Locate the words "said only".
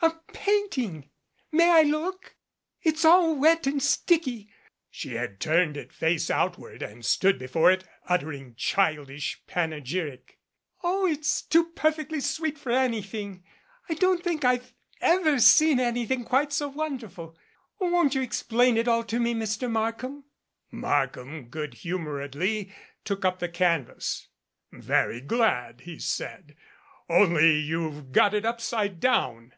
25.98-27.58